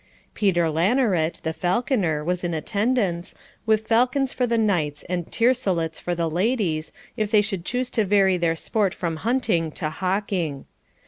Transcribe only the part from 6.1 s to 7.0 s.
the ladies,